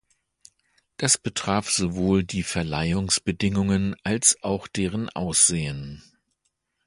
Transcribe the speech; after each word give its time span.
Das 0.97 1.19
betraf 1.19 1.69
sowohl 1.69 2.23
die 2.23 2.41
Verleihungsbedingungen 2.41 3.95
als 4.01 4.41
auch 4.41 4.67
deren 4.67 5.09
Aussehen. 5.09 6.01